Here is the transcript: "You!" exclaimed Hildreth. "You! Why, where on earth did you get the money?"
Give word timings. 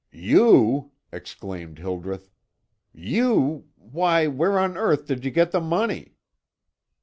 "You!" 0.11 0.93
exclaimed 1.11 1.77
Hildreth. 1.77 2.31
"You! 2.91 3.67
Why, 3.75 4.25
where 4.25 4.57
on 4.57 4.75
earth 4.75 5.05
did 5.05 5.23
you 5.23 5.29
get 5.29 5.51
the 5.51 5.61
money?" 5.61 6.15